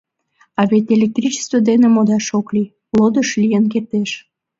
А 0.55 0.61
вет 0.69 0.85
электричество 0.97 1.57
дене 1.69 1.87
модаш 1.95 2.27
ок 2.39 2.47
лий, 2.55 2.73
лодыш 2.97 3.29
лийын 3.41 3.65
кертеш. 3.71 4.11